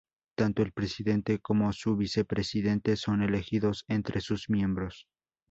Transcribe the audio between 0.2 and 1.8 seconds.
Tanto el presidente como